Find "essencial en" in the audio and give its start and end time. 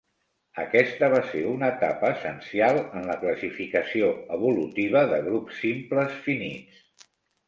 2.13-3.05